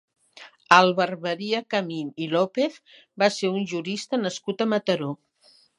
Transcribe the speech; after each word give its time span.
Àlvar 0.77 1.07
Maria 1.25 1.61
Camín 1.75 2.09
i 2.25 2.31
López 2.33 2.81
va 3.25 3.31
ser 3.39 3.55
un 3.59 3.69
jurista 3.75 4.25
nascut 4.27 4.67
a 4.67 4.71
Mataró. 4.75 5.17